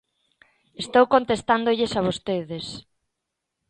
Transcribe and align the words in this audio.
Estou 0.83 1.03
contestándolles 1.13 1.91
a 1.99 2.01
vostedes. 2.07 2.65